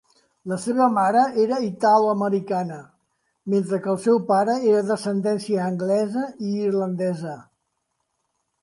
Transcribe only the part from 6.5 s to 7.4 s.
i irlandesa.